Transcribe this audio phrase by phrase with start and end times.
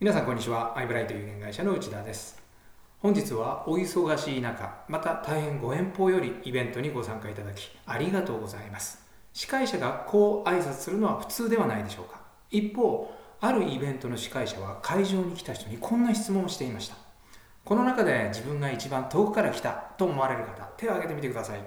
[0.00, 0.78] 皆さんこんにちは。
[0.78, 2.42] アイブライト有限会社の内田です。
[3.00, 9.06] 本日はお忙しい中また大変ご遠方よりイベントにご参加いただきありがとうございます。
[9.34, 12.18] 司会者がこう挨拶するのは普通ではないでしょうか。
[12.50, 16.96] 一方あるイベントの司会者は会場に来た人にこんな質問をしていました。
[17.66, 21.60] この中で自分が一番遠くから来たと思われる方手を挙げてみてください。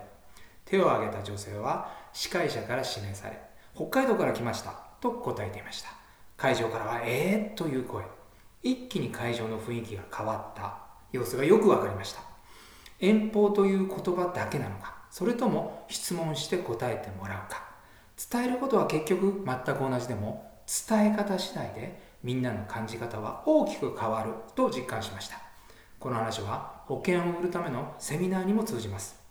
[0.66, 3.40] 手を挙げた女性は司会者から指名され
[3.76, 5.90] 北海道から来ましたと答えていました。
[6.36, 8.04] 会場からはえーという声。
[8.64, 10.78] 一気に会場の雰囲気が変わった。
[11.12, 12.22] 様子がよくわかりました。
[13.00, 14.96] 遠方という言葉だけなのか。
[15.12, 17.62] それとも質問して答えてもらうか。
[18.32, 20.50] 伝えることは結局全く同じでも
[20.88, 24.32] 伝え方次第でみんなの感じ方は大きく変わる。
[24.56, 25.38] と実感しました。
[26.00, 29.22] この話は保険を売るためのセミナーにも通じます。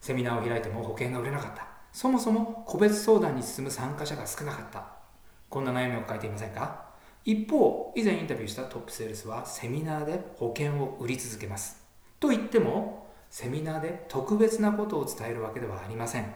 [0.00, 1.66] セミナーを開いても保険が売れなかった。
[1.92, 4.84] そもそも個別相談に進む参加者が少なかった。
[5.48, 6.92] こんな悩みを書いていませんか？
[7.24, 11.82] 一方、以前インタビューしたトップセールスはセミナーで保険を売り続けます。
[12.20, 16.34] と言っても、セミナーで特別なことを伝えるわけではありません。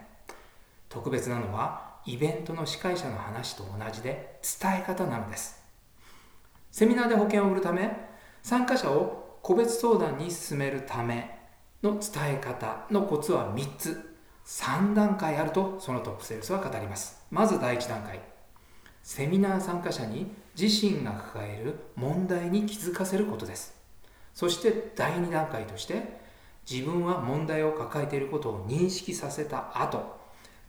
[0.89, 5.62] 特別なのは、イベントの司会者の話と同じで伝え方なのです。
[6.70, 7.91] セミナーで保険を売るため、
[8.42, 11.39] 参加者を個別相談に進めるため
[11.83, 14.17] の伝え方のコツは3つ。
[14.47, 17.27] 3段階あるとそのトップセールスは語ります。
[17.30, 18.20] まず第1段階。
[19.02, 23.75] セミナー参加者に自身が抱える問題に気づかせることです。
[24.34, 26.19] そして第2段階として
[26.69, 30.19] 自分は問題を抱えていることを認識させた後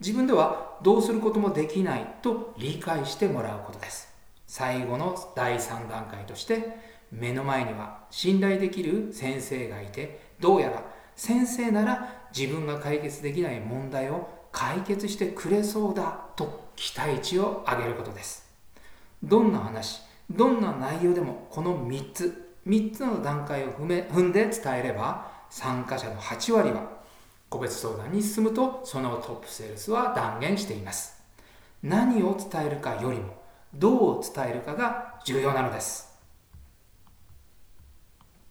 [0.00, 4.08] 自分ではどうすることもできないと理解してもらうことです。
[4.46, 6.76] 最後の第3段階として
[7.12, 10.82] 目の前には信頼できる先生がいてどうやら
[11.16, 18.49] 先生なら自分が解決できない問題を解決してくれそうだと期待値を上げることです。
[19.22, 27.00] どんな話どんな内容でもこの3つ3つの段階を踏め踏んで伝えれば参加者の8割は
[27.48, 31.20] 個別相談に進むとそのトップセールスは断言しています。
[31.82, 33.34] 何を伝えるかよりも
[33.74, 36.09] どう伝えるかが重要なのです。